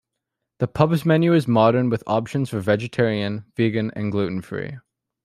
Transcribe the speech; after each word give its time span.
The 0.57 0.67
pub's 0.67 1.05
menu 1.05 1.31
is 1.31 1.47
modern, 1.47 1.91
with 1.91 2.01
options 2.07 2.49
for 2.49 2.59
vegetarian, 2.59 3.45
vegan, 3.55 3.91
and 3.95 4.11
gluten 4.11 4.41
free. 4.41 4.79